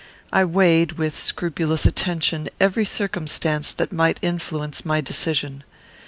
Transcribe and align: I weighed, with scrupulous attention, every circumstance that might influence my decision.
I 0.33 0.45
weighed, 0.45 0.93
with 0.93 1.15
scrupulous 1.15 1.85
attention, 1.85 2.49
every 2.59 2.85
circumstance 2.85 3.71
that 3.73 3.91
might 3.91 4.17
influence 4.23 4.83
my 4.83 4.99
decision. 4.99 5.63